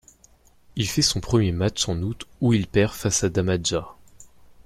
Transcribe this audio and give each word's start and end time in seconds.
Il 0.75 0.87
fait 0.89 1.03
son 1.03 1.19
premier 1.21 1.51
match 1.51 1.87
en 1.87 1.97
août 2.01 2.25
où 2.39 2.53
il 2.53 2.65
perd 2.65 2.91
face 2.93 3.23
à 3.23 3.29
Damaja. 3.29 3.87